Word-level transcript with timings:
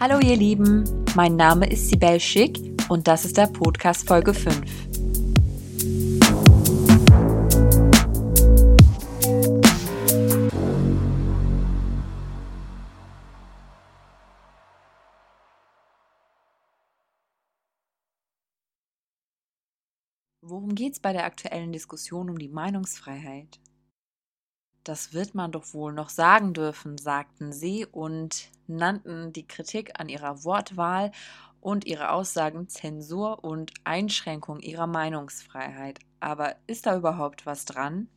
Hallo 0.00 0.20
ihr 0.20 0.36
Lieben, 0.36 0.84
mein 1.16 1.36
Name 1.36 1.68
ist 1.70 1.88
Sibel 1.88 2.18
Schick 2.18 2.58
und 2.88 3.06
das 3.08 3.24
ist 3.24 3.36
der 3.36 3.46
Podcast 3.46 4.06
Folge 4.08 4.32
5. 4.32 4.87
Worum 20.50 20.74
geht 20.74 20.94
es 20.94 21.00
bei 21.00 21.12
der 21.12 21.26
aktuellen 21.26 21.72
Diskussion 21.72 22.30
um 22.30 22.38
die 22.38 22.48
Meinungsfreiheit? 22.48 23.60
Das 24.82 25.12
wird 25.12 25.34
man 25.34 25.52
doch 25.52 25.74
wohl 25.74 25.92
noch 25.92 26.08
sagen 26.08 26.54
dürfen, 26.54 26.96
sagten 26.96 27.52
sie 27.52 27.84
und 27.84 28.48
nannten 28.66 29.34
die 29.34 29.46
Kritik 29.46 30.00
an 30.00 30.08
ihrer 30.08 30.44
Wortwahl 30.44 31.12
und 31.60 31.84
ihre 31.84 32.12
Aussagen 32.12 32.66
Zensur 32.66 33.44
und 33.44 33.74
Einschränkung 33.84 34.60
ihrer 34.60 34.86
Meinungsfreiheit. 34.86 35.98
Aber 36.18 36.56
ist 36.66 36.86
da 36.86 36.96
überhaupt 36.96 37.44
was 37.44 37.66
dran? 37.66 38.08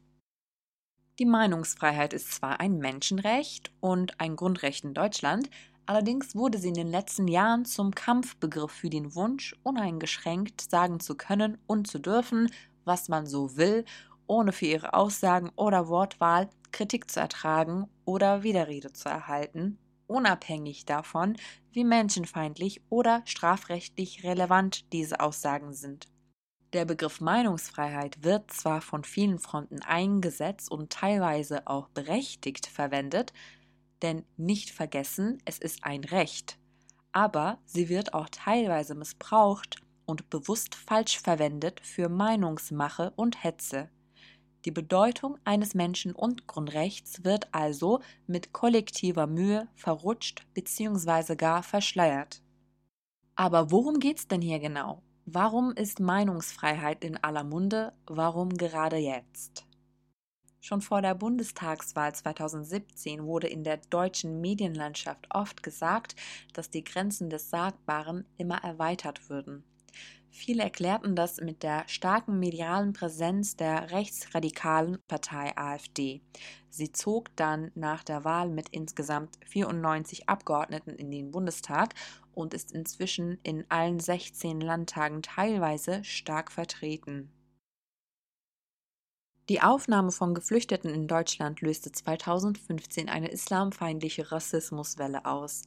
Die 1.19 1.25
Meinungsfreiheit 1.25 2.13
ist 2.13 2.31
zwar 2.31 2.61
ein 2.61 2.77
Menschenrecht 2.77 3.73
und 3.81 4.21
ein 4.21 4.37
Grundrecht 4.37 4.85
in 4.85 4.93
Deutschland, 4.93 5.49
allerdings 5.91 6.37
wurde 6.37 6.57
sie 6.57 6.69
in 6.69 6.73
den 6.73 6.87
letzten 6.87 7.27
Jahren 7.27 7.65
zum 7.65 7.93
Kampfbegriff 7.93 8.71
für 8.71 8.89
den 8.89 9.13
Wunsch, 9.13 9.53
uneingeschränkt 9.61 10.61
sagen 10.61 11.01
zu 11.01 11.15
können 11.15 11.57
und 11.67 11.85
zu 11.85 11.99
dürfen, 11.99 12.49
was 12.85 13.09
man 13.09 13.25
so 13.25 13.57
will, 13.57 13.83
ohne 14.25 14.53
für 14.53 14.67
ihre 14.67 14.93
Aussagen 14.93 15.51
oder 15.57 15.89
Wortwahl 15.89 16.49
Kritik 16.71 17.11
zu 17.11 17.19
ertragen 17.19 17.89
oder 18.05 18.41
Widerrede 18.41 18.93
zu 18.93 19.09
erhalten, 19.09 19.79
unabhängig 20.07 20.85
davon, 20.85 21.35
wie 21.73 21.83
menschenfeindlich 21.83 22.81
oder 22.87 23.21
strafrechtlich 23.25 24.23
relevant 24.23 24.93
diese 24.93 25.19
Aussagen 25.19 25.73
sind. 25.73 26.07
Der 26.71 26.85
Begriff 26.85 27.19
Meinungsfreiheit 27.19 28.23
wird 28.23 28.49
zwar 28.53 28.79
von 28.79 29.03
vielen 29.03 29.39
Fronten 29.39 29.81
eingesetzt 29.81 30.71
und 30.71 30.89
teilweise 30.89 31.67
auch 31.67 31.89
berechtigt 31.89 32.65
verwendet, 32.65 33.33
denn 34.01 34.23
nicht 34.37 34.71
vergessen, 34.71 35.41
es 35.45 35.57
ist 35.57 35.83
ein 35.83 36.03
Recht, 36.03 36.57
aber 37.11 37.59
sie 37.65 37.89
wird 37.89 38.13
auch 38.13 38.29
teilweise 38.29 38.95
missbraucht 38.95 39.81
und 40.05 40.29
bewusst 40.29 40.75
falsch 40.75 41.19
verwendet 41.19 41.79
für 41.83 42.09
Meinungsmache 42.09 43.13
und 43.15 43.43
Hetze. 43.43 43.89
Die 44.65 44.71
Bedeutung 44.71 45.37
eines 45.43 45.73
Menschen- 45.73 46.13
und 46.13 46.47
Grundrechts 46.47 47.23
wird 47.23 47.51
also 47.51 48.01
mit 48.27 48.53
kollektiver 48.53 49.25
Mühe 49.25 49.67
verrutscht 49.75 50.45
bzw. 50.53 51.35
gar 51.35 51.63
verschleiert. 51.63 52.41
Aber 53.35 53.71
worum 53.71 53.99
geht's 53.99 54.27
denn 54.27 54.41
hier 54.41 54.59
genau? 54.59 55.01
Warum 55.25 55.71
ist 55.71 55.99
Meinungsfreiheit 55.99 57.03
in 57.03 57.17
aller 57.23 57.43
Munde? 57.43 57.93
Warum 58.05 58.49
gerade 58.49 58.97
jetzt? 58.97 59.65
Schon 60.63 60.81
vor 60.81 61.01
der 61.01 61.15
Bundestagswahl 61.15 62.13
2017 62.13 63.25
wurde 63.25 63.47
in 63.47 63.63
der 63.63 63.77
deutschen 63.77 64.41
Medienlandschaft 64.41 65.27
oft 65.31 65.63
gesagt, 65.63 66.15
dass 66.53 66.69
die 66.69 66.83
Grenzen 66.83 67.31
des 67.31 67.49
Sagbaren 67.49 68.25
immer 68.37 68.63
erweitert 68.63 69.27
würden. 69.27 69.63
Viele 70.29 70.61
erklärten 70.61 71.15
das 71.15 71.41
mit 71.41 71.63
der 71.63 71.83
starken 71.87 72.37
medialen 72.39 72.93
Präsenz 72.93 73.55
der 73.55 73.89
rechtsradikalen 73.89 74.99
Partei 75.07 75.51
AfD. 75.57 76.21
Sie 76.69 76.91
zog 76.91 77.35
dann 77.35 77.71
nach 77.73 78.03
der 78.03 78.23
Wahl 78.23 78.49
mit 78.49 78.69
insgesamt 78.69 79.39
94 79.47 80.29
Abgeordneten 80.29 80.91
in 80.91 81.09
den 81.09 81.31
Bundestag 81.31 81.95
und 82.35 82.53
ist 82.53 82.71
inzwischen 82.71 83.39
in 83.41 83.65
allen 83.69 83.99
16 83.99 84.61
Landtagen 84.61 85.23
teilweise 85.23 86.03
stark 86.03 86.51
vertreten. 86.51 87.31
Die 89.51 89.61
Aufnahme 89.61 90.13
von 90.13 90.33
Geflüchteten 90.33 90.93
in 90.93 91.09
Deutschland 91.09 91.59
löste 91.59 91.91
2015 91.91 93.09
eine 93.09 93.27
islamfeindliche 93.27 94.31
Rassismuswelle 94.31 95.25
aus. 95.25 95.63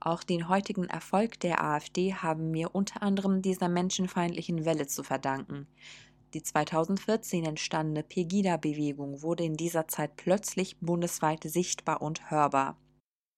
Auch 0.00 0.24
den 0.24 0.48
heutigen 0.48 0.86
Erfolg 0.86 1.38
der 1.38 1.62
AfD 1.62 2.12
haben 2.12 2.52
wir 2.52 2.74
unter 2.74 3.04
anderem 3.04 3.40
dieser 3.40 3.68
menschenfeindlichen 3.68 4.64
Welle 4.64 4.88
zu 4.88 5.04
verdanken. 5.04 5.68
Die 6.34 6.42
2014 6.42 7.44
entstandene 7.44 8.02
Pegida-Bewegung 8.02 9.22
wurde 9.22 9.44
in 9.44 9.56
dieser 9.56 9.86
Zeit 9.86 10.16
plötzlich 10.16 10.78
bundesweit 10.80 11.44
sichtbar 11.44 12.02
und 12.02 12.32
hörbar. 12.32 12.78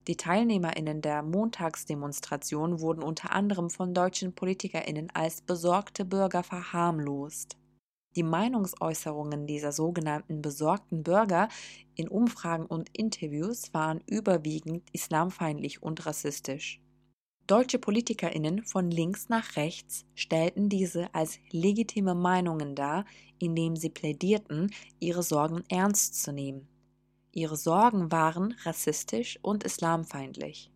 Die 0.07 0.17
TeilnehmerInnen 0.17 1.03
der 1.03 1.21
Montagsdemonstration 1.21 2.79
wurden 2.79 3.03
unter 3.03 3.31
anderem 3.31 3.69
von 3.69 3.93
deutschen 3.93 4.33
PolitikerInnen 4.33 5.11
als 5.13 5.41
besorgte 5.41 6.03
Bürger 6.03 6.41
verharmlost. 6.41 7.57
Die 8.15 8.23
Meinungsäußerungen 8.23 9.47
dieser 9.47 9.71
sogenannten 9.71 10.41
besorgten 10.41 11.03
Bürger 11.03 11.49
in 11.95 12.07
Umfragen 12.07 12.65
und 12.65 12.89
Interviews 12.95 13.73
waren 13.73 14.01
überwiegend 14.05 14.83
islamfeindlich 14.91 15.81
und 15.81 16.05
rassistisch. 16.05 16.79
Deutsche 17.47 17.77
Politikerinnen 17.77 18.63
von 18.63 18.89
links 18.89 19.27
nach 19.27 19.57
rechts 19.57 20.05
stellten 20.15 20.69
diese 20.69 21.13
als 21.13 21.39
legitime 21.51 22.15
Meinungen 22.15 22.73
dar, 22.73 23.05
indem 23.37 23.75
sie 23.75 23.89
plädierten, 23.89 24.71
ihre 24.99 25.23
Sorgen 25.23 25.63
ernst 25.67 26.23
zu 26.23 26.31
nehmen. 26.31 26.69
Ihre 27.33 27.57
Sorgen 27.57 28.11
waren 28.11 28.55
rassistisch 28.63 29.39
und 29.41 29.63
islamfeindlich. 29.63 30.72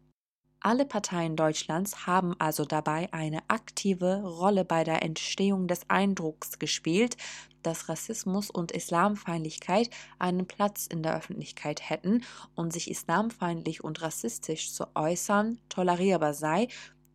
Alle 0.68 0.86
Parteien 0.86 1.38
Deutschlands 1.38 2.08
haben 2.08 2.36
also 2.40 2.66
dabei 2.66 3.08
eine 3.14 3.40
aktive 3.48 4.22
Rolle 4.22 4.66
bei 4.66 4.84
der 4.84 5.02
Entstehung 5.02 5.70
des 5.70 5.90
Eindrucks 5.90 6.60
gespielt, 6.60 7.16
dass 7.64 7.88
Rassismus 7.88 8.50
und 8.50 8.74
Islamfeindlichkeit 8.74 9.90
einen 10.20 10.46
Platz 10.46 10.86
in 10.86 11.04
der 11.04 11.16
Öffentlichkeit 11.16 11.90
hätten 11.90 12.26
und 12.54 12.74
sich 12.74 12.92
islamfeindlich 12.92 13.82
und 13.82 14.02
rassistisch 14.02 14.74
zu 14.74 14.94
äußern 14.94 15.58
tolerierbar 15.70 16.34
sei 16.34 16.68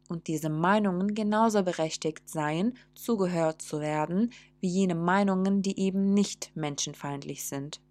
und 0.08 0.28
diese 0.28 0.48
Meinungen 0.48 1.14
genauso 1.14 1.62
berechtigt 1.62 2.30
seien, 2.30 2.78
zugehört 2.94 3.60
zu 3.60 3.80
werden, 3.80 4.32
wie 4.60 4.68
jene 4.68 4.94
Meinungen, 4.94 5.60
die 5.60 5.78
eben 5.78 6.14
nicht 6.14 6.52
menschenfeindlich 6.54 7.44
sind. 7.44 7.82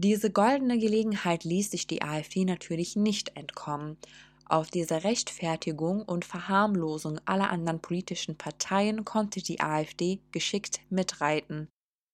Diese 0.00 0.30
goldene 0.30 0.78
Gelegenheit 0.78 1.42
ließ 1.42 1.72
sich 1.72 1.88
die 1.88 2.02
AfD 2.02 2.44
natürlich 2.44 2.94
nicht 2.94 3.36
entkommen. 3.36 3.98
Auf 4.48 4.70
diese 4.70 5.04
Rechtfertigung 5.04 6.02
und 6.02 6.24
Verharmlosung 6.24 7.20
aller 7.26 7.50
anderen 7.50 7.80
politischen 7.80 8.38
Parteien 8.38 9.04
konnte 9.04 9.42
die 9.42 9.60
AfD 9.60 10.20
geschickt 10.32 10.80
mitreiten. 10.88 11.68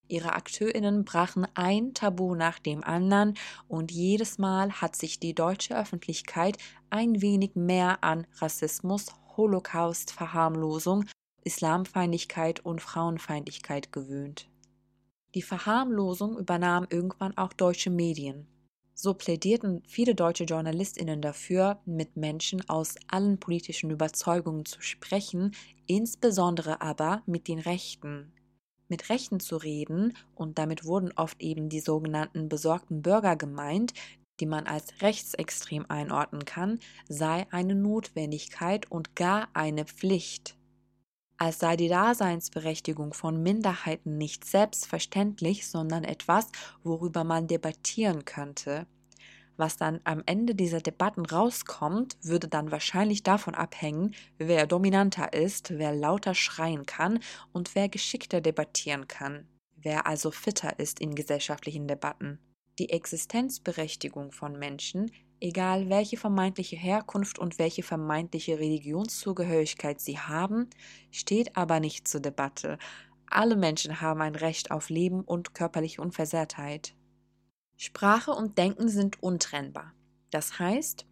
Ihre 0.08 0.34
Akteurinnen 0.34 1.04
brachen 1.04 1.46
ein 1.54 1.94
Tabu 1.94 2.34
nach 2.34 2.58
dem 2.58 2.82
anderen 2.82 3.34
und 3.68 3.92
jedes 3.92 4.38
Mal 4.38 4.72
hat 4.72 4.96
sich 4.96 5.20
die 5.20 5.34
deutsche 5.34 5.78
Öffentlichkeit 5.78 6.58
ein 6.90 7.22
wenig 7.22 7.54
mehr 7.54 8.02
an 8.02 8.26
Rassismus, 8.38 9.06
Holocaust, 9.36 10.10
Verharmlosung, 10.10 11.06
Islamfeindlichkeit 11.44 12.64
und 12.64 12.82
Frauenfeindlichkeit 12.82 13.92
gewöhnt. 13.92 14.50
Die 15.34 15.42
Verharmlosung 15.42 16.36
übernahm 16.36 16.86
irgendwann 16.90 17.36
auch 17.36 17.52
deutsche 17.52 17.90
Medien. 17.90 18.46
So 18.94 19.12
plädierten 19.12 19.82
viele 19.86 20.14
deutsche 20.14 20.44
Journalistinnen 20.44 21.20
dafür, 21.20 21.80
mit 21.84 22.16
Menschen 22.16 22.68
aus 22.68 22.94
allen 23.08 23.38
politischen 23.38 23.90
Überzeugungen 23.90 24.64
zu 24.64 24.80
sprechen, 24.80 25.52
insbesondere 25.86 26.80
aber 26.80 27.22
mit 27.26 27.48
den 27.48 27.58
Rechten. 27.58 28.32
Mit 28.88 29.08
Rechten 29.08 29.40
zu 29.40 29.56
reden, 29.56 30.16
und 30.36 30.58
damit 30.58 30.84
wurden 30.84 31.10
oft 31.16 31.42
eben 31.42 31.68
die 31.68 31.80
sogenannten 31.80 32.48
besorgten 32.48 33.02
Bürger 33.02 33.34
gemeint, 33.34 33.92
die 34.40 34.46
man 34.46 34.66
als 34.66 35.02
rechtsextrem 35.02 35.86
einordnen 35.88 36.44
kann, 36.44 36.78
sei 37.08 37.46
eine 37.50 37.74
Notwendigkeit 37.74 38.90
und 38.90 39.16
gar 39.16 39.48
eine 39.54 39.84
Pflicht 39.86 40.56
als 41.36 41.58
sei 41.58 41.76
die 41.76 41.88
Daseinsberechtigung 41.88 43.12
von 43.12 43.42
Minderheiten 43.42 44.16
nicht 44.18 44.44
selbstverständlich, 44.44 45.66
sondern 45.68 46.04
etwas, 46.04 46.48
worüber 46.82 47.24
man 47.24 47.46
debattieren 47.46 48.24
könnte. 48.24 48.86
Was 49.56 49.76
dann 49.76 50.00
am 50.04 50.22
Ende 50.26 50.54
dieser 50.54 50.80
Debatten 50.80 51.24
rauskommt, 51.24 52.16
würde 52.22 52.48
dann 52.48 52.72
wahrscheinlich 52.72 53.22
davon 53.22 53.54
abhängen, 53.54 54.14
wer 54.36 54.66
dominanter 54.66 55.32
ist, 55.32 55.70
wer 55.78 55.94
lauter 55.94 56.34
schreien 56.34 56.86
kann 56.86 57.20
und 57.52 57.74
wer 57.74 57.88
geschickter 57.88 58.40
debattieren 58.40 59.06
kann, 59.06 59.46
wer 59.76 60.06
also 60.06 60.32
fitter 60.32 60.78
ist 60.78 60.98
in 60.98 61.14
gesellschaftlichen 61.14 61.86
Debatten. 61.86 62.40
Die 62.80 62.90
Existenzberechtigung 62.90 64.32
von 64.32 64.58
Menschen 64.58 65.12
egal 65.40 65.88
welche 65.88 66.16
vermeintliche 66.16 66.76
Herkunft 66.76 67.38
und 67.38 67.58
welche 67.58 67.82
vermeintliche 67.82 68.58
Religionszugehörigkeit 68.58 70.00
sie 70.00 70.18
haben, 70.18 70.68
steht 71.10 71.56
aber 71.56 71.80
nicht 71.80 72.08
zur 72.08 72.20
Debatte. 72.20 72.78
Alle 73.26 73.56
Menschen 73.56 74.00
haben 74.00 74.20
ein 74.20 74.34
Recht 74.34 74.70
auf 74.70 74.90
Leben 74.90 75.22
und 75.22 75.54
körperliche 75.54 76.00
Unversehrtheit. 76.00 76.94
Sprache 77.76 78.30
und 78.30 78.58
Denken 78.58 78.88
sind 78.88 79.22
untrennbar. 79.22 79.92
Das 80.30 80.58
heißt, 80.58 81.06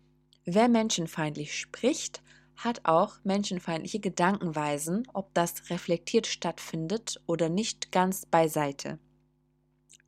wer 0.45 0.69
menschenfeindlich 0.69 1.59
spricht, 1.59 2.23
hat 2.57 2.83
auch 2.85 3.17
menschenfeindliche 3.25 4.01
Gedankenweisen, 4.01 5.07
ob 5.13 5.35
das 5.35 5.71
reflektiert 5.71 6.27
stattfindet 6.27 7.21
oder 7.27 7.49
nicht 7.49 7.93
ganz 7.93 8.27
beiseite. 8.27 8.99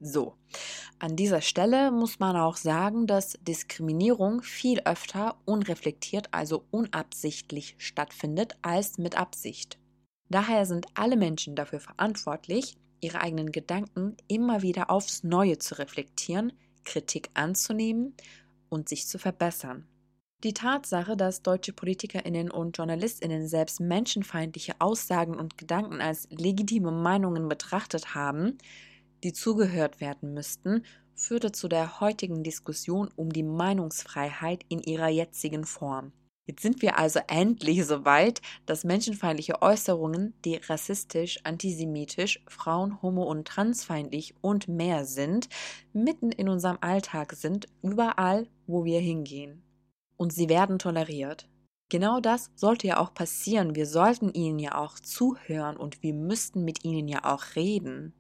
So, 0.06 0.34
an 0.98 1.16
dieser 1.16 1.40
Stelle 1.40 1.90
muss 1.90 2.18
man 2.18 2.36
auch 2.36 2.56
sagen, 2.56 3.06
dass 3.06 3.38
Diskriminierung 3.40 4.42
viel 4.42 4.80
öfter 4.80 5.38
unreflektiert, 5.46 6.28
also 6.30 6.66
unabsichtlich 6.70 7.74
stattfindet, 7.78 8.52
als 8.60 8.98
mit 8.98 9.16
Absicht. 9.16 9.78
Daher 10.28 10.66
sind 10.66 10.88
alle 10.92 11.16
Menschen 11.16 11.56
dafür 11.56 11.80
verantwortlich, 11.80 12.76
ihre 13.00 13.22
eigenen 13.22 13.50
Gedanken 13.50 14.14
immer 14.28 14.60
wieder 14.60 14.90
aufs 14.90 15.24
Neue 15.24 15.56
zu 15.56 15.78
reflektieren, 15.78 16.52
Kritik 16.84 17.30
anzunehmen 17.32 18.14
und 18.68 18.90
sich 18.90 19.08
zu 19.08 19.18
verbessern. 19.18 19.88
Die 20.42 20.52
Tatsache, 20.52 21.16
dass 21.16 21.42
deutsche 21.42 21.72
Politikerinnen 21.72 22.50
und 22.50 22.76
Journalistinnen 22.76 23.48
selbst 23.48 23.80
menschenfeindliche 23.80 24.74
Aussagen 24.80 25.36
und 25.38 25.56
Gedanken 25.56 26.02
als 26.02 26.28
legitime 26.28 26.90
Meinungen 26.90 27.48
betrachtet 27.48 28.14
haben, 28.14 28.58
die 29.24 29.32
zugehört 29.32 30.00
werden 30.00 30.34
müssten, 30.34 30.84
führte 31.14 31.52
zu 31.52 31.68
der 31.68 32.00
heutigen 32.00 32.42
Diskussion 32.42 33.10
um 33.16 33.32
die 33.32 33.42
Meinungsfreiheit 33.42 34.64
in 34.68 34.80
ihrer 34.80 35.08
jetzigen 35.08 35.64
Form. 35.64 36.12
Jetzt 36.46 36.60
sind 36.60 36.82
wir 36.82 36.98
also 36.98 37.20
endlich 37.26 37.86
so 37.86 38.04
weit, 38.04 38.42
dass 38.66 38.84
menschenfeindliche 38.84 39.62
Äußerungen, 39.62 40.34
die 40.44 40.56
rassistisch, 40.56 41.38
antisemitisch, 41.44 42.44
frauen-, 42.48 43.00
homo- 43.00 43.24
und 43.24 43.48
transfeindlich 43.48 44.34
und 44.42 44.68
mehr 44.68 45.06
sind, 45.06 45.48
mitten 45.94 46.30
in 46.30 46.50
unserem 46.50 46.76
Alltag 46.82 47.32
sind, 47.32 47.66
überall, 47.82 48.46
wo 48.66 48.84
wir 48.84 49.00
hingehen. 49.00 49.62
Und 50.16 50.34
sie 50.34 50.50
werden 50.50 50.78
toleriert. 50.78 51.48
Genau 51.88 52.20
das 52.20 52.50
sollte 52.56 52.88
ja 52.88 52.98
auch 52.98 53.14
passieren. 53.14 53.74
Wir 53.74 53.86
sollten 53.86 54.32
ihnen 54.32 54.58
ja 54.58 54.76
auch 54.76 54.98
zuhören 54.98 55.76
und 55.76 56.02
wir 56.02 56.12
müssten 56.12 56.64
mit 56.64 56.84
ihnen 56.84 57.08
ja 57.08 57.24
auch 57.24 57.56
reden. 57.56 58.12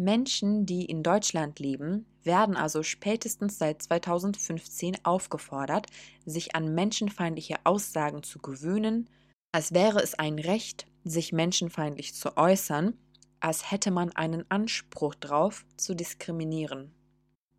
Menschen, 0.00 0.64
die 0.64 0.86
in 0.86 1.02
Deutschland 1.02 1.58
leben, 1.58 2.06
werden 2.22 2.56
also 2.56 2.82
spätestens 2.82 3.58
seit 3.58 3.82
2015 3.82 5.04
aufgefordert, 5.04 5.86
sich 6.24 6.54
an 6.54 6.74
menschenfeindliche 6.74 7.56
Aussagen 7.64 8.22
zu 8.22 8.38
gewöhnen, 8.38 9.10
als 9.52 9.74
wäre 9.74 10.02
es 10.02 10.14
ein 10.14 10.38
Recht, 10.38 10.86
sich 11.04 11.32
menschenfeindlich 11.32 12.14
zu 12.14 12.36
äußern, 12.38 12.94
als 13.40 13.70
hätte 13.70 13.90
man 13.90 14.10
einen 14.16 14.44
Anspruch 14.50 15.14
darauf, 15.14 15.66
zu 15.76 15.94
diskriminieren. 15.94 16.92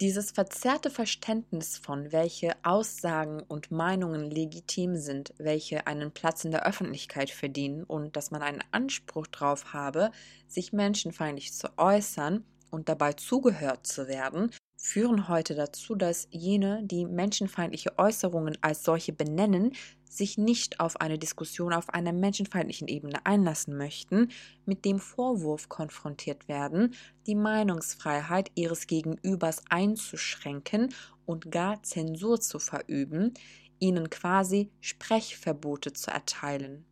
Dieses 0.01 0.31
verzerrte 0.31 0.89
Verständnis 0.89 1.77
von, 1.77 2.11
welche 2.11 2.53
Aussagen 2.63 3.43
und 3.43 3.69
Meinungen 3.69 4.31
legitim 4.31 4.95
sind, 4.95 5.31
welche 5.37 5.85
einen 5.85 6.09
Platz 6.11 6.43
in 6.43 6.49
der 6.49 6.65
Öffentlichkeit 6.65 7.29
verdienen 7.29 7.83
und 7.83 8.15
dass 8.15 8.31
man 8.31 8.41
einen 8.41 8.63
Anspruch 8.71 9.27
darauf 9.27 9.73
habe, 9.73 10.09
sich 10.47 10.73
menschenfeindlich 10.73 11.53
zu 11.53 11.69
äußern 11.77 12.43
und 12.71 12.89
dabei 12.89 13.13
zugehört 13.13 13.85
zu 13.85 14.07
werden, 14.07 14.49
führen 14.81 15.27
heute 15.27 15.53
dazu, 15.53 15.93
dass 15.93 16.27
jene, 16.31 16.81
die 16.83 17.05
menschenfeindliche 17.05 17.99
Äußerungen 17.99 18.57
als 18.61 18.83
solche 18.83 19.13
benennen, 19.13 19.73
sich 20.09 20.39
nicht 20.39 20.79
auf 20.79 20.99
eine 20.99 21.19
Diskussion 21.19 21.71
auf 21.71 21.89
einer 21.89 22.11
menschenfeindlichen 22.11 22.87
Ebene 22.87 23.23
einlassen 23.23 23.77
möchten, 23.77 24.31
mit 24.65 24.83
dem 24.83 24.99
Vorwurf 24.99 25.69
konfrontiert 25.69 26.47
werden, 26.47 26.95
die 27.27 27.35
Meinungsfreiheit 27.35 28.51
ihres 28.55 28.87
Gegenübers 28.87 29.61
einzuschränken 29.69 30.93
und 31.27 31.51
gar 31.51 31.83
Zensur 31.83 32.41
zu 32.41 32.57
verüben, 32.57 33.35
ihnen 33.79 34.09
quasi 34.09 34.71
Sprechverbote 34.79 35.93
zu 35.93 36.09
erteilen. 36.09 36.85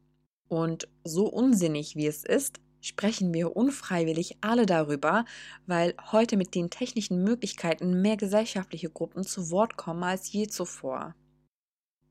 Und 0.47 0.87
so 1.03 1.25
unsinnig 1.25 1.95
wie 1.95 2.07
es 2.07 2.23
ist, 2.23 2.59
sprechen 2.81 3.33
wir 3.33 3.55
unfreiwillig 3.55 4.37
alle 4.41 4.65
darüber, 4.65 5.25
weil 5.65 5.95
heute 6.11 6.37
mit 6.37 6.55
den 6.55 6.69
technischen 6.69 7.23
Möglichkeiten 7.23 8.01
mehr 8.01 8.17
gesellschaftliche 8.17 8.89
Gruppen 8.89 9.23
zu 9.23 9.51
Wort 9.51 9.77
kommen 9.77 10.03
als 10.03 10.31
je 10.31 10.47
zuvor. 10.47 11.15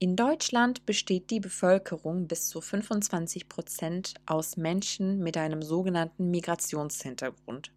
In 0.00 0.15
Deutschland 0.15 0.87
besteht 0.87 1.31
die 1.31 1.41
Bevölkerung 1.41 2.29
bis 2.29 2.49
zu 2.49 2.61
25 2.61 3.49
Prozent 3.49 4.15
aus 4.26 4.56
Menschen 4.56 5.19
mit 5.19 5.37
einem 5.37 5.61
sogenannten 5.61 6.31
Migrationshintergrund. 6.31 7.73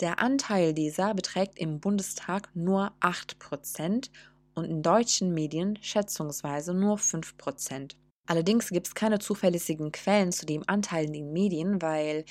Der 0.00 0.20
Anteil 0.20 0.72
dieser 0.72 1.12
beträgt 1.12 1.58
im 1.58 1.80
Bundestag 1.80 2.48
nur 2.54 2.92
8 3.00 3.38
Prozent 3.38 4.10
und 4.54 4.64
in 4.64 4.82
deutschen 4.82 5.34
Medien 5.34 5.78
schätzungsweise 5.82 6.72
nur 6.72 6.96
5 6.96 7.36
Prozent. 7.36 7.96
Allerdings 8.26 8.68
gibt 8.68 8.86
es 8.86 8.94
keine 8.94 9.18
zuverlässigen 9.18 9.90
Quellen 9.90 10.32
zu 10.32 10.46
dem 10.46 10.62
Anteil 10.66 11.06
in 11.06 11.12
den 11.12 11.32
Medien, 11.32 11.82
weil 11.82 12.24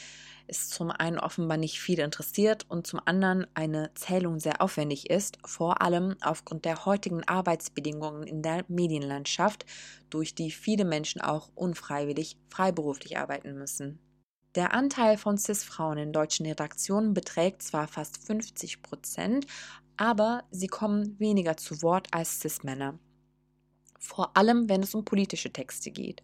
es 0.47 0.69
zum 0.69 0.89
einen 0.89 1.19
offenbar 1.19 1.57
nicht 1.57 1.79
viel 1.79 1.99
interessiert 1.99 2.65
und 2.69 2.87
zum 2.87 3.01
anderen 3.05 3.45
eine 3.53 3.93
Zählung 3.93 4.39
sehr 4.39 4.61
aufwendig 4.61 5.09
ist, 5.09 5.37
vor 5.45 5.81
allem 5.81 6.15
aufgrund 6.21 6.65
der 6.65 6.85
heutigen 6.85 7.23
Arbeitsbedingungen 7.25 8.23
in 8.23 8.41
der 8.41 8.65
Medienlandschaft, 8.67 9.65
durch 10.09 10.33
die 10.33 10.51
viele 10.51 10.85
Menschen 10.85 11.21
auch 11.21 11.49
unfreiwillig 11.55 12.37
freiberuflich 12.49 13.17
arbeiten 13.17 13.57
müssen. 13.57 13.99
Der 14.55 14.73
Anteil 14.73 15.17
von 15.17 15.37
CIS-Frauen 15.37 15.97
in 15.97 16.11
deutschen 16.11 16.45
Redaktionen 16.45 17.13
beträgt 17.13 17.63
zwar 17.63 17.87
fast 17.87 18.17
50 18.25 18.81
Prozent, 18.81 19.45
aber 19.95 20.43
sie 20.51 20.67
kommen 20.67 21.17
weniger 21.19 21.55
zu 21.55 21.81
Wort 21.81 22.07
als 22.11 22.41
CIS-Männer 22.41 22.99
vor 24.01 24.35
allem 24.35 24.67
wenn 24.67 24.83
es 24.83 24.93
um 24.93 25.05
politische 25.05 25.53
Texte 25.53 25.91
geht. 25.91 26.23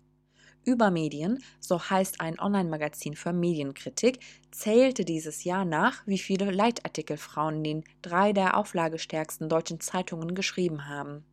Übermedien, 0.65 1.41
so 1.61 1.79
heißt 1.79 2.19
ein 2.19 2.37
Online-Magazin 2.39 3.15
für 3.15 3.31
Medienkritik, 3.31 4.19
zählte 4.51 5.05
dieses 5.05 5.45
Jahr 5.45 5.63
nach, 5.63 6.05
wie 6.05 6.17
viele 6.17 6.51
Leitartikel 6.51 7.15
Frauen 7.15 7.57
in 7.57 7.63
den 7.63 7.83
drei 8.01 8.33
der 8.33 8.57
auflagestärksten 8.57 9.47
deutschen 9.47 9.79
Zeitungen 9.79 10.35
geschrieben 10.35 10.89
haben. 10.89 11.23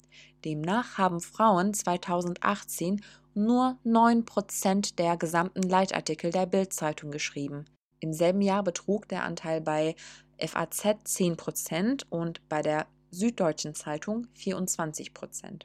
Demnach 0.45 0.99
haben 0.99 1.21
Frauen 1.21 1.75
2018 1.75 3.03
nur 3.35 3.77
9% 3.85 4.95
der 4.95 5.17
gesamten 5.17 5.63
Leitartikel 5.63 6.31
der 6.31 6.47
Bild-Zeitung 6.47 7.11
geschrieben. 7.11 7.65
Im 7.99 8.13
selben 8.13 8.41
Jahr 8.43 8.63
betrug 8.63 9.09
der 9.09 9.25
Anteil 9.25 9.61
bei 9.61 9.97
FAZ 10.39 10.85
10% 10.85 12.05
und 12.09 12.47
bei 12.49 12.63
der 12.63 12.87
Süddeutschen 13.11 13.75
Zeitung 13.75 14.29
24%. 14.37 15.63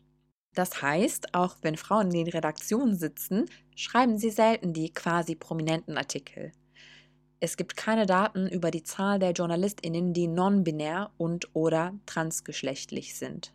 Das 0.59 0.81
heißt, 0.81 1.35
auch 1.35 1.55
wenn 1.61 1.77
Frauen 1.77 2.07
in 2.07 2.25
den 2.25 2.27
Redaktionen 2.27 2.93
sitzen, 2.93 3.45
schreiben 3.77 4.17
sie 4.17 4.29
selten 4.29 4.73
die 4.73 4.93
quasi 4.93 5.33
prominenten 5.33 5.97
Artikel. 5.97 6.51
Es 7.39 7.55
gibt 7.55 7.77
keine 7.77 8.05
Daten 8.05 8.45
über 8.45 8.69
die 8.69 8.83
Zahl 8.83 9.19
der 9.19 9.31
Journalistinnen, 9.31 10.11
die 10.11 10.27
non-binär 10.27 11.11
und 11.15 11.55
oder 11.55 11.93
transgeschlechtlich 12.05 13.15
sind. 13.15 13.53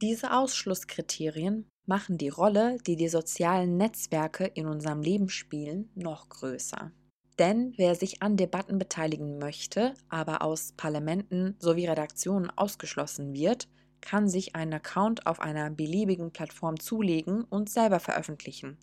Diese 0.00 0.36
Ausschlusskriterien 0.36 1.68
machen 1.86 2.18
die 2.18 2.30
Rolle, 2.30 2.78
die 2.88 2.96
die 2.96 3.08
sozialen 3.08 3.76
Netzwerke 3.76 4.46
in 4.46 4.66
unserem 4.66 5.00
Leben 5.00 5.28
spielen, 5.28 5.90
noch 5.94 6.28
größer. 6.28 6.90
Denn 7.38 7.72
wer 7.76 7.94
sich 7.94 8.20
an 8.20 8.36
Debatten 8.36 8.78
beteiligen 8.78 9.38
möchte, 9.38 9.94
aber 10.08 10.42
aus 10.42 10.72
Parlamenten 10.76 11.54
sowie 11.60 11.86
Redaktionen 11.86 12.50
ausgeschlossen 12.50 13.32
wird, 13.32 13.68
kann 14.02 14.28
sich 14.28 14.54
einen 14.54 14.74
Account 14.74 15.26
auf 15.26 15.40
einer 15.40 15.70
beliebigen 15.70 16.32
Plattform 16.32 16.78
zulegen 16.78 17.44
und 17.44 17.70
selber 17.70 18.00
veröffentlichen. 18.00 18.76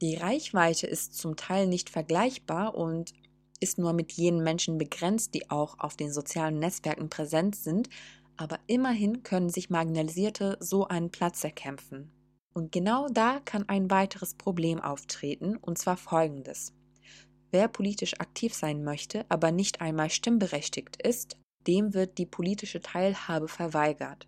Die 0.00 0.16
Reichweite 0.16 0.86
ist 0.86 1.14
zum 1.14 1.36
Teil 1.36 1.66
nicht 1.66 1.90
vergleichbar 1.90 2.74
und 2.74 3.12
ist 3.60 3.78
nur 3.78 3.92
mit 3.92 4.12
jenen 4.12 4.42
Menschen 4.42 4.78
begrenzt, 4.78 5.34
die 5.34 5.50
auch 5.50 5.78
auf 5.80 5.96
den 5.96 6.12
sozialen 6.12 6.58
Netzwerken 6.58 7.10
präsent 7.10 7.56
sind, 7.56 7.90
aber 8.36 8.60
immerhin 8.68 9.24
können 9.24 9.50
sich 9.50 9.68
Marginalisierte 9.68 10.56
so 10.60 10.86
einen 10.86 11.10
Platz 11.10 11.42
erkämpfen. 11.42 12.12
Und 12.54 12.72
genau 12.72 13.08
da 13.08 13.40
kann 13.44 13.68
ein 13.68 13.90
weiteres 13.90 14.34
Problem 14.34 14.80
auftreten, 14.80 15.56
und 15.56 15.76
zwar 15.76 15.96
folgendes. 15.96 16.72
Wer 17.50 17.68
politisch 17.68 18.14
aktiv 18.20 18.54
sein 18.54 18.84
möchte, 18.84 19.26
aber 19.28 19.50
nicht 19.50 19.80
einmal 19.80 20.10
stimmberechtigt 20.10 21.00
ist, 21.02 21.36
dem 21.68 21.94
wird 21.94 22.18
die 22.18 22.26
politische 22.26 22.80
Teilhabe 22.80 23.46
verweigert. 23.46 24.26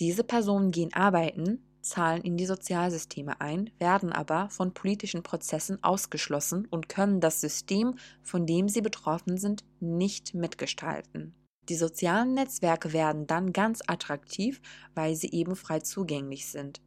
Diese 0.00 0.24
Personen 0.24 0.70
gehen 0.70 0.92
arbeiten, 0.94 1.62
zahlen 1.82 2.22
in 2.22 2.36
die 2.36 2.46
Sozialsysteme 2.46 3.40
ein, 3.40 3.70
werden 3.78 4.12
aber 4.12 4.48
von 4.48 4.72
politischen 4.72 5.22
Prozessen 5.22 5.82
ausgeschlossen 5.82 6.66
und 6.70 6.88
können 6.88 7.20
das 7.20 7.40
System, 7.40 7.96
von 8.22 8.46
dem 8.46 8.68
sie 8.68 8.80
betroffen 8.80 9.36
sind, 9.36 9.64
nicht 9.80 10.34
mitgestalten. 10.34 11.34
Die 11.68 11.76
sozialen 11.76 12.34
Netzwerke 12.34 12.92
werden 12.92 13.26
dann 13.26 13.52
ganz 13.52 13.82
attraktiv, 13.86 14.60
weil 14.94 15.14
sie 15.14 15.30
eben 15.30 15.54
frei 15.54 15.80
zugänglich 15.80 16.46
sind. 16.46 16.80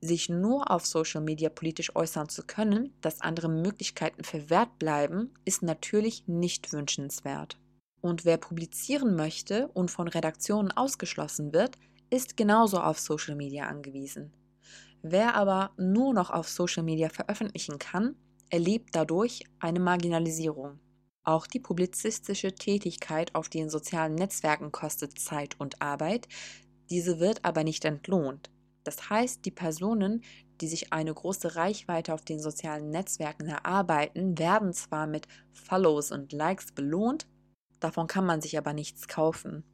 Sich 0.00 0.28
nur 0.28 0.70
auf 0.70 0.86
Social 0.86 1.20
Media 1.20 1.48
politisch 1.48 1.94
äußern 1.94 2.28
zu 2.28 2.42
können, 2.42 2.94
dass 3.00 3.20
andere 3.20 3.48
Möglichkeiten 3.48 4.24
verwehrt 4.24 4.78
bleiben, 4.78 5.32
ist 5.44 5.62
natürlich 5.62 6.26
nicht 6.26 6.72
wünschenswert. 6.72 7.58
Und 8.02 8.26
wer 8.26 8.36
publizieren 8.36 9.16
möchte 9.16 9.68
und 9.68 9.90
von 9.90 10.08
Redaktionen 10.08 10.72
ausgeschlossen 10.72 11.54
wird, 11.54 11.78
ist 12.10 12.36
genauso 12.36 12.80
auf 12.80 12.98
Social 12.98 13.36
Media 13.36 13.68
angewiesen. 13.68 14.34
Wer 15.02 15.34
aber 15.36 15.70
nur 15.78 16.12
noch 16.12 16.30
auf 16.30 16.48
Social 16.48 16.82
Media 16.82 17.08
veröffentlichen 17.08 17.78
kann, 17.78 18.16
erlebt 18.50 18.90
dadurch 18.92 19.44
eine 19.60 19.80
Marginalisierung. 19.80 20.78
Auch 21.24 21.46
die 21.46 21.60
publizistische 21.60 22.52
Tätigkeit 22.52 23.34
auf 23.36 23.48
den 23.48 23.70
sozialen 23.70 24.16
Netzwerken 24.16 24.72
kostet 24.72 25.18
Zeit 25.18 25.58
und 25.60 25.80
Arbeit, 25.80 26.26
diese 26.90 27.20
wird 27.20 27.44
aber 27.44 27.62
nicht 27.62 27.84
entlohnt. 27.84 28.50
Das 28.82 29.10
heißt, 29.10 29.44
die 29.44 29.52
Personen, 29.52 30.22
die 30.60 30.66
sich 30.66 30.92
eine 30.92 31.14
große 31.14 31.54
Reichweite 31.54 32.12
auf 32.12 32.22
den 32.22 32.40
sozialen 32.40 32.90
Netzwerken 32.90 33.46
erarbeiten, 33.46 34.36
werden 34.38 34.72
zwar 34.72 35.06
mit 35.06 35.28
Follows 35.52 36.10
und 36.10 36.32
Likes 36.32 36.72
belohnt, 36.72 37.26
davon 37.82 38.06
kann 38.06 38.26
man 38.26 38.40
sich 38.40 38.56
aber 38.58 38.72
nichts 38.72 39.08
kaufen. 39.08 39.64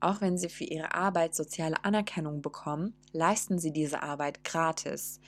Auch 0.00 0.20
wenn 0.20 0.36
sie 0.36 0.48
für 0.48 0.64
ihre 0.64 0.94
Arbeit 0.94 1.34
soziale 1.34 1.84
Anerkennung 1.84 2.42
bekommen, 2.42 2.94
leisten 3.12 3.58
sie 3.58 3.72
diese 3.72 4.02
Arbeit 4.02 4.42
gratis. 4.42 5.20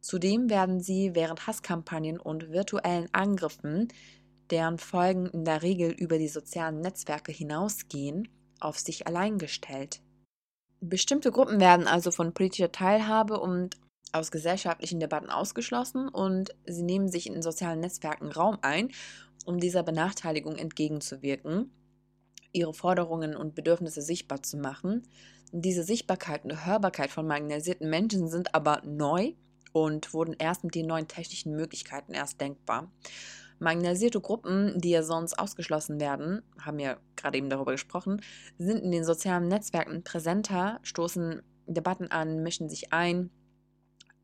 Zudem 0.00 0.50
werden 0.50 0.80
sie 0.80 1.14
während 1.14 1.46
Hasskampagnen 1.46 2.18
und 2.18 2.50
virtuellen 2.50 3.08
Angriffen 3.12 3.88
deren 4.50 4.78
Folgen 4.78 5.26
in 5.26 5.44
der 5.44 5.62
Regel 5.62 5.90
über 5.90 6.18
die 6.18 6.28
sozialen 6.28 6.80
Netzwerke 6.80 7.32
hinausgehen, 7.32 8.28
auf 8.60 8.78
sich 8.78 9.06
allein 9.06 9.38
gestellt. 9.38 10.02
Bestimmte 10.80 11.30
Gruppen 11.30 11.60
werden 11.60 11.86
also 11.86 12.10
von 12.10 12.34
politischer 12.34 12.72
Teilhabe 12.72 13.40
und 13.40 13.76
aus 14.14 14.30
gesellschaftlichen 14.30 15.00
Debatten 15.00 15.30
ausgeschlossen 15.30 16.08
und 16.08 16.54
sie 16.66 16.82
nehmen 16.82 17.08
sich 17.08 17.26
in 17.26 17.42
sozialen 17.42 17.80
Netzwerken 17.80 18.30
Raum 18.30 18.58
ein, 18.62 18.90
um 19.44 19.58
dieser 19.58 19.82
Benachteiligung 19.82 20.56
entgegenzuwirken, 20.56 21.70
ihre 22.52 22.72
Forderungen 22.72 23.34
und 23.36 23.54
Bedürfnisse 23.54 24.02
sichtbar 24.02 24.42
zu 24.42 24.56
machen. 24.56 25.02
Diese 25.52 25.82
Sichtbarkeit 25.82 26.44
und 26.44 26.64
Hörbarkeit 26.64 27.10
von 27.10 27.26
marginalisierten 27.26 27.90
Menschen 27.90 28.28
sind 28.28 28.54
aber 28.54 28.82
neu 28.84 29.32
und 29.72 30.14
wurden 30.14 30.36
erst 30.38 30.64
mit 30.64 30.74
den 30.74 30.86
neuen 30.86 31.08
technischen 31.08 31.54
Möglichkeiten 31.56 32.14
erst 32.14 32.40
denkbar. 32.40 32.90
Marginalisierte 33.58 34.20
Gruppen, 34.20 34.80
die 34.80 34.90
ja 34.90 35.02
sonst 35.02 35.38
ausgeschlossen 35.38 36.00
werden, 36.00 36.42
haben 36.58 36.78
ja 36.78 36.96
gerade 37.16 37.38
eben 37.38 37.50
darüber 37.50 37.72
gesprochen, 37.72 38.20
sind 38.58 38.82
in 38.82 38.90
den 38.90 39.04
sozialen 39.04 39.48
Netzwerken 39.48 40.02
präsenter, 40.04 40.78
stoßen 40.82 41.42
Debatten 41.66 42.08
an, 42.08 42.42
mischen 42.42 42.68
sich 42.68 42.92
ein, 42.92 43.30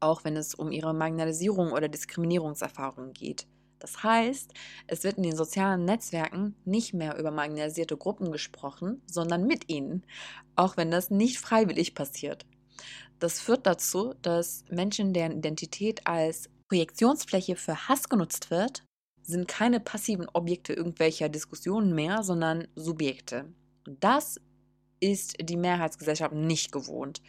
auch 0.01 0.25
wenn 0.25 0.37
es 0.37 0.55
um 0.55 0.73
ihre 0.73 0.95
Marginalisierung 0.95 1.73
oder 1.73 1.89
Diskriminierungserfahrungen 1.89 3.13
geht. 3.13 3.47
Das 3.79 4.03
heißt, 4.03 4.53
es 4.89 5.05
wird 5.05 5.17
in 5.17 5.23
den 5.23 5.37
sozialen 5.37 5.85
Netzwerken 5.85 6.55
nicht 6.65 6.93
mehr 6.93 7.19
über 7.19 7.31
marginalisierte 7.31 7.97
Gruppen 7.97 8.31
gesprochen, 8.31 9.03
sondern 9.07 9.47
mit 9.47 9.71
ihnen, 9.71 10.05
auch 10.55 10.77
wenn 10.77 10.91
das 10.91 11.11
nicht 11.11 11.39
freiwillig 11.39 11.95
passiert. 11.95 12.45
Das 13.19 13.41
führt 13.41 13.67
dazu, 13.67 14.15
dass 14.23 14.65
Menschen, 14.71 15.13
deren 15.13 15.39
Identität 15.39 16.07
als 16.07 16.51
Projektionsfläche 16.69 17.57
für 17.57 17.89
Hass 17.89 18.09
genutzt 18.09 18.51
wird, 18.51 18.85
sind 19.23 19.49
keine 19.49 19.81
passiven 19.81 20.29
Objekte 20.33 20.73
irgendwelcher 20.73 21.29
Diskussionen 21.29 21.95
mehr, 21.95 22.23
sondern 22.23 22.69
Subjekte. 22.75 23.47
Das 24.01 24.41
ist 25.01 25.37
die 25.41 25.57
Mehrheitsgesellschaft 25.57 26.35
nicht 26.35 26.73
gewohnt. 26.73 27.23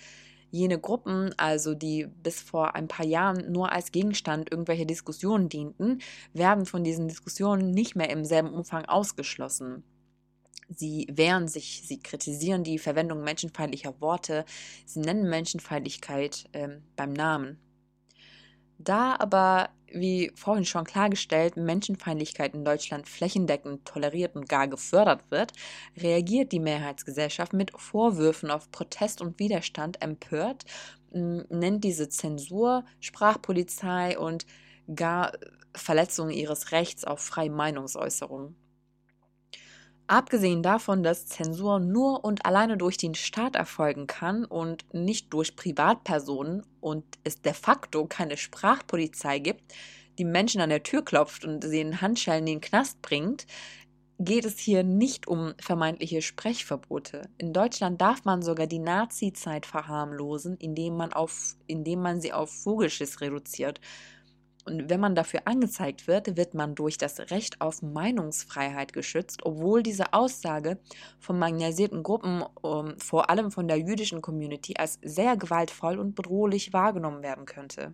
Jene 0.52 0.80
Gruppen, 0.80 1.34
also 1.38 1.74
die 1.74 2.08
bis 2.22 2.42
vor 2.42 2.76
ein 2.76 2.88
paar 2.88 3.06
Jahren 3.06 3.52
nur 3.52 3.72
als 3.72 3.92
Gegenstand 3.92 4.52
irgendwelcher 4.52 4.86
Diskussionen 4.86 5.50
dienten, 5.50 6.00
werden 6.34 6.66
von 6.66 6.84
diesen 6.84 7.08
Diskussionen 7.08 7.72
nicht 7.72 7.96
mehr 7.96 8.10
im 8.10 8.26
selben 8.26 8.54
Umfang 8.54 8.86
ausgeschlossen. 8.86 9.84
Sie 10.70 11.08
wehren 11.12 11.48
sich, 11.48 11.84
sie 11.86 12.00
kritisieren 12.00 12.64
die 12.64 12.80
Verwendung 12.80 13.24
menschenfeindlicher 13.24 14.00
Worte, 14.00 14.46
sie 14.86 15.00
nennen 15.00 15.30
Menschenfeindlichkeit 15.30 16.46
äh, 16.54 16.70
beim 16.96 17.14
Namen. 17.14 17.60
Da 18.84 19.16
aber, 19.20 19.70
wie 19.88 20.32
vorhin 20.36 20.66
schon 20.66 20.86
klargestellt, 20.86 21.58
Menschenfeindlichkeit 21.58 22.54
in 22.54 22.66
Deutschland 22.66 23.08
flächendeckend 23.08 23.86
toleriert 23.86 24.36
und 24.36 24.48
gar 24.50 24.68
gefördert 24.68 25.30
wird, 25.30 25.52
reagiert 25.98 26.52
die 26.52 26.60
Mehrheitsgesellschaft 26.60 27.54
mit 27.54 27.72
Vorwürfen 27.76 28.50
auf 28.50 28.72
Protest 28.72 29.22
und 29.22 29.40
Widerstand 29.40 30.02
empört, 30.02 30.66
nennt 31.12 31.84
diese 31.84 32.10
Zensur, 32.10 32.86
Sprachpolizei 33.00 34.18
und 34.18 34.46
gar 34.96 35.34
Verletzung 35.76 36.30
ihres 36.32 36.72
Rechts 36.72 37.04
auf 37.06 37.20
freie 37.22 37.50
Meinungsäußerung. 37.52 38.56
Abgesehen 40.12 40.62
davon, 40.62 41.04
dass 41.04 41.28
Zensur 41.28 41.80
nur 41.80 42.26
und 42.26 42.46
alleine 42.46 42.76
durch 42.76 42.98
den 42.98 43.16
Staat 43.16 43.56
erfolgen 43.56 44.08
kann 44.08 44.44
und 44.44 44.84
nicht 44.94 45.34
durch 45.34 45.56
Privatpersonen 45.56 46.64
und 46.82 47.06
es 47.24 47.42
de 47.42 47.54
facto 47.54 48.08
keine 48.08 48.36
Sprachpolizei 48.36 49.40
gibt, 49.40 49.74
die 50.18 50.26
Menschen 50.26 50.60
an 50.60 50.70
der 50.70 50.84
Tür 50.84 51.06
klopft 51.06 51.46
und 51.46 51.64
sie 51.64 51.80
in 51.80 52.02
Handschellen 52.02 52.46
in 52.46 52.56
den 52.56 52.60
Knast 52.60 53.02
bringt, 53.02 53.48
geht 54.20 54.44
es 54.44 54.60
hier 54.60 54.84
nicht 54.84 55.30
um 55.30 55.54
vermeintliche 55.62 56.22
Sprechverbote. 56.22 57.30
In 57.38 57.54
Deutschland 57.54 58.02
darf 58.02 58.26
man 58.26 58.42
sogar 58.42 58.68
die 58.68 58.80
Nazi-Zeit 58.80 59.66
verharmlosen, 59.66 60.58
indem 60.58 60.98
man, 60.98 61.14
auf, 61.14 61.56
indem 61.68 62.02
man 62.02 62.20
sie 62.20 62.34
auf 62.34 62.52
Vogelschiss 62.52 63.22
reduziert. 63.22 63.80
Und 64.66 64.90
wenn 64.90 65.00
man 65.00 65.16
dafür 65.16 65.42
angezeigt 65.46 66.08
wird, 66.08 66.38
wird 66.38 66.54
man 66.54 66.76
durch 66.76 66.98
das 66.98 67.20
Recht 67.32 67.62
auf 67.62 67.82
Meinungsfreiheit 67.82 68.94
geschützt, 68.94 69.42
obwohl 69.44 69.84
diese 69.84 70.14
Aussage 70.14 70.80
von 71.20 71.40
marginalisierten 71.40 72.04
Gruppen, 72.04 72.44
um, 72.62 72.90
ähm, 72.90 73.00
vor 73.00 73.30
allem 73.30 73.52
von 73.52 73.68
der 73.68 73.78
jüdischen 73.78 74.22
Community, 74.22 74.76
als 74.78 75.00
sehr 75.04 75.38
gewaltvoll 75.38 76.00
und 76.00 76.16
bedrohlich 76.16 76.74
wahrgenommen 76.74 77.24
werden 77.24 77.46
könnte. 77.46 77.94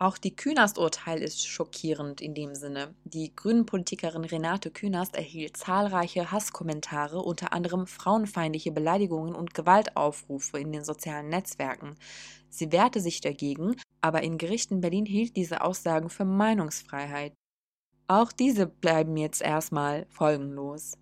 Auch 0.00 0.16
die 0.16 0.34
Künast-Urteil 0.34 1.22
ist 1.22 1.46
schockierend 1.46 2.22
in 2.22 2.32
dem 2.32 2.54
Sinne. 2.54 2.94
Die 3.04 3.36
Grünen-Politikerin 3.36 4.24
Renate 4.24 4.70
Künast 4.70 5.14
erhielt 5.14 5.58
zahlreiche 5.58 6.32
Hasskommentare, 6.32 7.18
unter 7.18 7.52
anderem 7.52 7.86
frauenfeindliche 7.86 8.72
Beleidigungen 8.72 9.34
und 9.34 9.52
Gewaltaufrufe 9.52 10.58
in 10.58 10.72
den 10.72 10.84
sozialen 10.84 11.28
Netzwerken. 11.28 11.96
Sie 12.50 12.72
wehrte 12.72 13.00
sich 13.00 13.20
dagegen, 13.20 13.76
aber 14.00 14.22
in 14.22 14.36
Gerichten 14.36 14.80
Berlin 14.80 15.06
hielt 15.06 15.36
diese 15.36 15.62
Aussagen 15.62 16.10
für 16.10 16.24
Meinungsfreiheit. 16.24 17.32
Auch 18.08 18.32
diese 18.32 18.66
bleiben 18.66 19.16
jetzt 19.16 19.40
erstmal 19.40 20.06
folgenlos. 20.10 20.98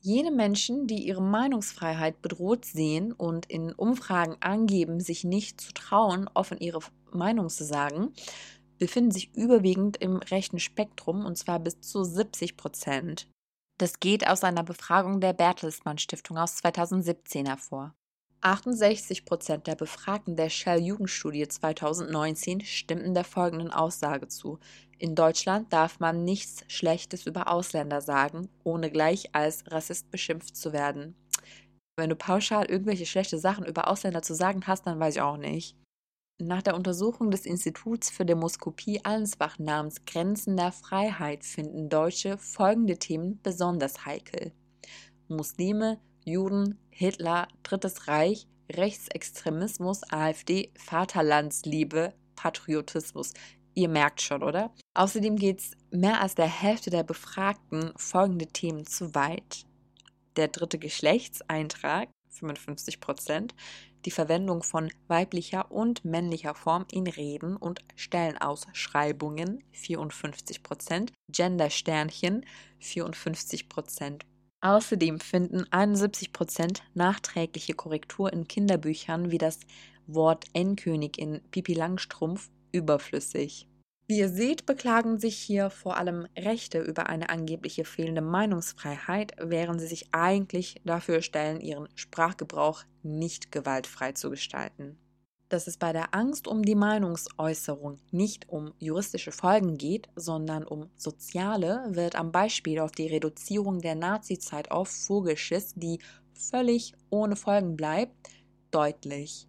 Jene 0.00 0.30
Menschen, 0.30 0.86
die 0.86 1.06
ihre 1.06 1.22
Meinungsfreiheit 1.22 2.22
bedroht 2.22 2.64
sehen 2.64 3.12
und 3.12 3.46
in 3.46 3.72
Umfragen 3.72 4.36
angeben, 4.40 5.00
sich 5.00 5.24
nicht 5.24 5.60
zu 5.60 5.72
trauen, 5.72 6.28
offen 6.34 6.58
ihre 6.58 6.80
Meinung 7.12 7.48
zu 7.48 7.64
sagen, 7.64 8.12
befinden 8.78 9.12
sich 9.12 9.34
überwiegend 9.36 9.96
im 9.98 10.16
rechten 10.16 10.58
Spektrum 10.58 11.24
und 11.24 11.38
zwar 11.38 11.60
bis 11.60 11.80
zu 11.80 12.02
70 12.02 12.56
Prozent. 12.56 13.28
Das 13.78 14.00
geht 14.00 14.26
aus 14.26 14.44
einer 14.44 14.62
Befragung 14.64 15.20
der 15.20 15.32
Bertelsmann 15.32 15.98
Stiftung 15.98 16.38
aus 16.38 16.56
2017 16.56 17.46
hervor. 17.46 17.94
68 18.42 19.24
Prozent 19.24 19.68
der 19.68 19.76
Befragten 19.76 20.34
der 20.34 20.50
Shell-Jugendstudie 20.50 21.46
2019 21.46 22.60
stimmten 22.62 23.14
der 23.14 23.22
folgenden 23.22 23.70
Aussage 23.72 24.26
zu. 24.26 24.58
In 24.98 25.14
Deutschland 25.14 25.72
darf 25.72 26.00
man 26.00 26.24
nichts 26.24 26.64
Schlechtes 26.66 27.26
über 27.26 27.48
Ausländer 27.48 28.00
sagen, 28.00 28.48
ohne 28.64 28.90
gleich 28.90 29.32
als 29.32 29.64
Rassist 29.70 30.10
beschimpft 30.10 30.56
zu 30.56 30.72
werden. 30.72 31.14
Wenn 31.96 32.10
du 32.10 32.16
pauschal 32.16 32.66
irgendwelche 32.66 33.06
schlechte 33.06 33.38
Sachen 33.38 33.64
über 33.64 33.86
Ausländer 33.86 34.22
zu 34.22 34.34
sagen 34.34 34.66
hast, 34.66 34.86
dann 34.88 34.98
weiß 34.98 35.16
ich 35.16 35.22
auch 35.22 35.36
nicht. 35.36 35.76
Nach 36.40 36.62
der 36.62 36.74
Untersuchung 36.74 37.30
des 37.30 37.46
Instituts 37.46 38.10
für 38.10 38.24
Demoskopie 38.24 39.04
Allensbach 39.04 39.60
namens 39.60 40.04
Grenzen 40.04 40.56
der 40.56 40.72
Freiheit 40.72 41.44
finden 41.44 41.88
Deutsche 41.88 42.38
folgende 42.38 42.98
Themen 42.98 43.38
besonders 43.42 44.04
heikel. 44.04 44.50
Muslime, 45.28 46.00
Juden, 46.24 46.78
Hitler, 46.90 47.48
Drittes 47.62 48.08
Reich, 48.08 48.46
Rechtsextremismus, 48.70 50.02
AfD, 50.10 50.70
Vaterlandsliebe, 50.76 52.14
Patriotismus. 52.36 53.34
Ihr 53.74 53.88
merkt 53.88 54.20
schon, 54.20 54.42
oder? 54.42 54.72
Außerdem 54.94 55.36
geht 55.36 55.60
es 55.60 55.70
mehr 55.90 56.20
als 56.20 56.34
der 56.34 56.46
Hälfte 56.46 56.90
der 56.90 57.02
Befragten 57.02 57.92
folgende 57.96 58.46
Themen 58.46 58.86
zu 58.86 59.14
weit. 59.14 59.64
Der 60.36 60.48
dritte 60.48 60.78
Geschlechtseintrag, 60.78 62.08
55 62.28 63.00
Prozent, 63.00 63.54
die 64.04 64.10
Verwendung 64.10 64.62
von 64.62 64.90
weiblicher 65.06 65.70
und 65.70 66.04
männlicher 66.04 66.54
Form 66.54 66.86
in 66.90 67.06
Reden 67.06 67.56
und 67.56 67.80
Stellenausschreibungen, 67.94 69.62
54 69.72 70.62
Prozent, 70.62 71.12
Gendersternchen, 71.28 72.44
54 72.80 73.68
Prozent, 73.68 74.26
Außerdem 74.62 75.18
finden 75.18 75.64
71 75.72 76.32
Prozent 76.32 76.84
nachträgliche 76.94 77.74
Korrektur 77.74 78.32
in 78.32 78.46
Kinderbüchern 78.46 79.32
wie 79.32 79.38
das 79.38 79.58
Wort 80.06 80.44
N-König 80.52 81.18
in 81.18 81.40
Pipi 81.50 81.74
Langstrumpf 81.74 82.48
überflüssig. 82.70 83.66
Wie 84.06 84.18
ihr 84.18 84.28
seht, 84.28 84.64
beklagen 84.64 85.18
sich 85.18 85.36
hier 85.36 85.68
vor 85.68 85.96
allem 85.96 86.28
Rechte 86.38 86.80
über 86.80 87.08
eine 87.08 87.28
angebliche 87.28 87.84
fehlende 87.84 88.20
Meinungsfreiheit, 88.20 89.34
während 89.40 89.80
sie 89.80 89.88
sich 89.88 90.06
eigentlich 90.12 90.80
dafür 90.84 91.22
stellen, 91.22 91.60
ihren 91.60 91.88
Sprachgebrauch 91.96 92.84
nicht 93.02 93.50
gewaltfrei 93.50 94.12
zu 94.12 94.30
gestalten. 94.30 94.96
Dass 95.52 95.66
es 95.66 95.76
bei 95.76 95.92
der 95.92 96.14
Angst 96.14 96.48
um 96.48 96.62
die 96.62 96.74
Meinungsäußerung 96.74 98.00
nicht 98.10 98.48
um 98.48 98.72
juristische 98.78 99.32
Folgen 99.32 99.76
geht, 99.76 100.08
sondern 100.16 100.64
um 100.64 100.88
soziale, 100.96 101.84
wird 101.90 102.16
am 102.16 102.32
Beispiel 102.32 102.78
auf 102.78 102.92
die 102.92 103.08
Reduzierung 103.08 103.82
der 103.82 103.94
Nazizeit 103.94 104.70
auf 104.70 104.88
Vogelschiss, 104.88 105.74
die 105.74 105.98
völlig 106.32 106.94
ohne 107.10 107.36
Folgen 107.36 107.76
bleibt, 107.76 108.14
deutlich. 108.70 109.46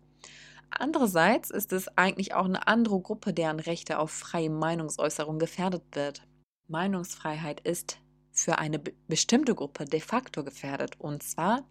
Andererseits 0.71 1.49
ist 1.49 1.71
es 1.71 1.87
eigentlich 1.97 2.33
auch 2.33 2.43
eine 2.43 2.67
andere 2.67 2.99
Gruppe, 2.99 3.31
deren 3.31 3.61
Rechte 3.61 3.97
auf 3.97 4.11
freie 4.11 4.49
Meinungsäußerung 4.49 5.39
gefährdet 5.39 5.83
wird. 5.93 6.27
Meinungsfreiheit 6.67 7.61
ist 7.61 7.97
für 8.33 8.57
eine 8.57 8.79
bestimmte 9.07 9.55
Gruppe 9.55 9.85
de 9.85 10.01
facto 10.01 10.43
gefährdet, 10.43 10.99
und 10.99 11.23
zwar 11.23 11.63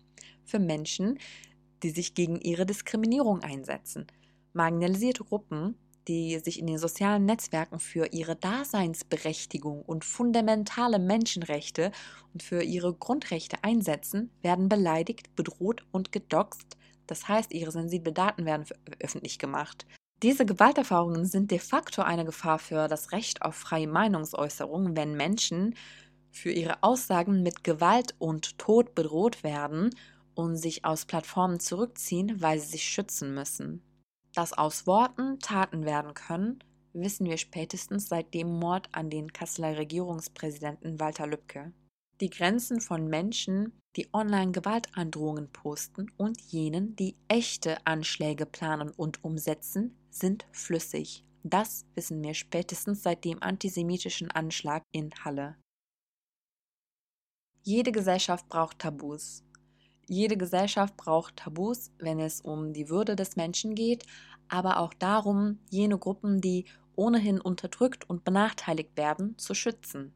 für 0.43 0.59
Menschen, 0.59 1.19
die 1.83 1.91
sich 1.91 2.15
gegen 2.15 2.41
ihre 2.41 2.65
Diskriminierung 2.65 3.43
einsetzen. 3.43 4.07
Marginalisierte 4.53 5.25
Gruppen, 5.25 5.77
die 6.09 6.39
sich 6.41 6.59
in 6.59 6.67
den 6.67 6.79
sozialen 6.79 7.25
Netzwerken 7.25 7.79
für 7.79 8.13
ihre 8.13 8.37
Daseinsberechtigung 8.37 9.83
und 9.83 10.05
fundamentale 10.05 10.99
Menschenrechte 10.99 11.93
und 12.33 12.43
für 12.43 12.63
ihre 12.63 12.93
Grundrechte 12.93 13.63
einsetzen, 13.63 14.31
werden 14.43 14.69
beleidigt, 14.69 15.35
bedroht 15.37 15.85
und 15.93 16.13
gedoxt, 16.13 16.77
das 17.07 17.29
heißt, 17.29 17.53
ihre 17.53 17.71
sensiblen 17.71 18.15
Daten 18.15 18.45
werden 18.45 18.67
öffentlich 19.01 19.39
gemacht. 19.39 19.87
Diese 20.23 20.47
Gewalterfahrungen 20.47 21.27
sind 21.27 21.51
de 21.51 21.59
facto 21.59 22.03
eine 22.03 22.25
Gefahr 22.25 22.59
für 22.59 22.87
das 22.89 23.13
Recht 23.13 23.43
auf 23.43 23.57
freie 23.57 23.89
Meinungsäußerung, 23.89 24.97
wenn 24.97 25.17
Menschen 25.17 25.75
für 26.31 26.53
ihre 26.53 26.83
Aussagen 26.83 27.43
mit 27.43 27.65
Gewalt 27.65 28.15
und 28.19 28.57
Tod 28.59 28.95
bedroht 28.95 29.43
werden 29.43 29.91
und 30.35 30.57
sich 30.57 30.85
aus 30.85 31.05
Plattformen 31.05 31.61
zurückziehen, 31.61 32.41
weil 32.41 32.59
sie 32.61 32.69
sich 32.69 32.85
schützen 32.85 33.35
müssen. 33.35 33.83
Dass 34.35 34.53
aus 34.53 34.87
Worten 34.87 35.39
Taten 35.41 35.85
werden 35.85 36.15
können, 36.15 36.65
wissen 36.95 37.27
wir 37.27 37.37
spätestens 37.37 38.09
seit 38.09 38.33
dem 38.35 38.49
Mord 38.59 38.89
an 38.93 39.11
den 39.11 39.33
Kasseler 39.33 39.77
Regierungspräsidenten 39.77 41.01
Walter 41.01 41.27
Lübcke. 41.27 41.73
Die 42.21 42.31
Grenzen 42.31 42.81
von 42.81 43.09
Menschen, 43.09 43.73
die 43.97 44.09
Online-Gewaltandrohungen 44.13 45.51
posten 45.53 46.11
und 46.17 46.41
jenen, 46.41 46.97
die 46.97 47.17
echte 47.29 47.87
Anschläge 47.87 48.47
planen 48.47 48.91
und 48.91 49.23
umsetzen, 49.25 49.99
sind 50.11 50.47
flüssig. 50.53 51.25
Das 51.43 51.85
wissen 51.95 52.23
wir 52.23 52.35
spätestens 52.35 53.03
seit 53.03 53.25
dem 53.25 53.43
antisemitischen 53.43 54.31
Anschlag 54.31 54.85
in 54.93 55.11
Halle. 55.25 55.57
Jede 57.65 57.93
Gesellschaft 57.93 58.49
braucht 58.49 58.79
Tabus. 58.79 59.45
Jede 60.13 60.37
Gesellschaft 60.37 60.99
braucht 60.99 61.39
Tabus, 61.39 61.91
wenn 61.99 62.21
es 62.21 62.43
um 62.43 62.75
die 62.75 62.91
Würde 62.91 63.17
des 63.17 63.35
Menschen 63.37 63.75
geht, 63.75 64.05
aber 64.47 64.79
auch 64.79 64.93
darum, 64.93 65.59
jene 65.71 65.97
Gruppen, 65.97 66.43
die 66.43 66.67
ohnehin 66.95 67.41
unterdrückt 67.41 68.11
und 68.11 68.23
benachteiligt 68.23 68.95
werden, 68.99 69.39
zu 69.39 69.55
schützen. 69.55 70.13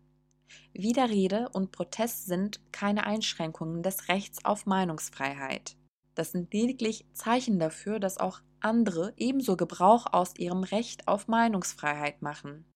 Widerrede 0.74 1.48
und 1.54 1.72
Protest 1.72 2.26
sind 2.26 2.60
keine 2.72 3.06
Einschränkungen 3.06 3.82
des 3.82 4.08
Rechts 4.08 4.44
auf 4.44 4.66
Meinungsfreiheit. 4.66 5.78
Das 6.14 6.32
sind 6.32 6.52
lediglich 6.52 7.06
Zeichen 7.14 7.58
dafür, 7.58 7.98
dass 7.98 8.18
auch 8.18 8.42
andere 8.60 9.14
ebenso 9.16 9.56
Gebrauch 9.56 10.12
aus 10.12 10.34
ihrem 10.36 10.62
Recht 10.62 11.08
auf 11.08 11.26
Meinungsfreiheit 11.26 12.20
machen. 12.20 12.66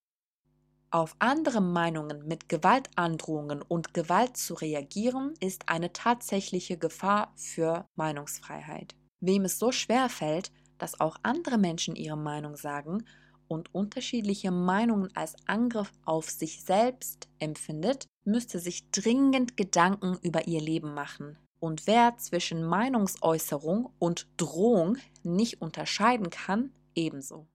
Auf 0.93 1.15
andere 1.21 1.61
Meinungen 1.61 2.27
mit 2.27 2.49
Gewaltandrohungen 2.49 3.63
und 3.63 3.95
Gewalt 3.95 4.37
zu 4.37 4.55
reagieren, 4.55 5.35
ist 5.39 5.69
eine 5.69 5.93
tatsächliche 5.93 6.79
Gefahr 6.79 7.33
für 7.37 7.87
Meinungsfreiheit. 7.95 8.97
Wem 9.21 9.45
es 9.45 9.61
so 9.61 9.71
schwer 9.71 10.09
fällt, 10.09 10.51
dass 10.79 10.99
auch 10.99 11.17
andere 11.23 11.59
Menschen 11.59 11.95
ihre 11.95 12.17
Meinung 12.17 12.57
sagen, 12.57 13.05
und 13.47 13.75
unterschiedliche 13.75 14.51
Meinungen 14.51 15.15
als 15.17 15.35
Angriff 15.47 15.93
auf 16.05 16.31
sich 16.31 16.63
selbst 16.63 17.29
empfindet, 17.39 18.07
müsste 18.25 18.61
sich 18.61 18.91
dringend 18.91 19.57
Gedanken 19.57 20.19
über 20.23 20.47
ihr 20.47 20.61
Leben 20.61 20.95
machen. 20.95 21.37
Und 21.59 21.87
wer 21.87 22.17
zwischen 22.17 22.65
Meinungsäußerung 22.65 23.93
und 23.99 24.29
Drohung 24.37 24.99
nicht 25.23 25.61
unterscheiden 25.61 26.31
kann, 26.31 26.73
ebenso. 26.95 27.49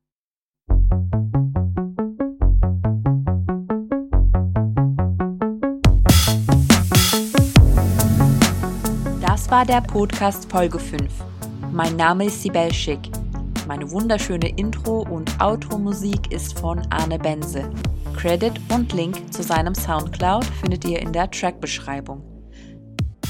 War 9.56 9.66
der 9.66 9.80
Podcast 9.80 10.52
Folge 10.52 10.78
5. 10.78 11.10
Mein 11.72 11.96
Name 11.96 12.26
ist 12.26 12.42
Sibel 12.42 12.74
Schick. 12.74 13.00
Meine 13.70 13.90
wunderschöne 13.90 14.50
Intro- 14.50 15.08
und 15.10 15.40
Outro-Musik 15.40 16.30
ist 16.30 16.60
von 16.60 16.82
Arne 16.90 17.18
Benze. 17.18 17.72
Credit 18.18 18.52
und 18.74 18.92
Link 18.92 19.34
zu 19.34 19.44
seinem 19.44 19.74
Soundcloud 19.74 20.44
findet 20.44 20.84
ihr 20.84 21.00
in 21.00 21.14
der 21.14 21.32
Track-Beschreibung. 21.32 22.22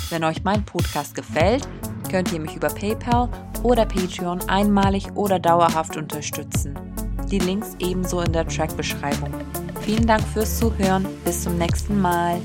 Wenn 0.09 0.23
euch 0.23 0.43
mein 0.43 0.65
Podcast 0.65 1.13
gefällt, 1.13 1.67
könnt 2.09 2.33
ihr 2.33 2.39
mich 2.39 2.55
über 2.55 2.69
PayPal 2.69 3.29
oder 3.61 3.85
Patreon 3.85 4.49
einmalig 4.49 5.05
oder 5.13 5.37
dauerhaft 5.37 5.95
unterstützen. 5.95 6.73
Die 7.29 7.37
Links 7.37 7.75
ebenso 7.77 8.21
in 8.21 8.33
der 8.33 8.47
Track-Beschreibung. 8.47 9.29
Vielen 9.81 10.07
Dank 10.07 10.23
fürs 10.33 10.57
Zuhören. 10.57 11.05
Bis 11.23 11.43
zum 11.43 11.59
nächsten 11.59 12.01
Mal. 12.01 12.41